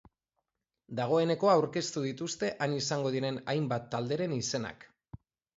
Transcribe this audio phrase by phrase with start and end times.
[0.99, 4.91] Dagoeneko aurkeztu dituzte han izango diren hainbat talderen izenak.